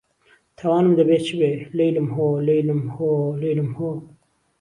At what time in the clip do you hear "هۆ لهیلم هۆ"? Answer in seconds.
2.15-3.11, 2.95-3.89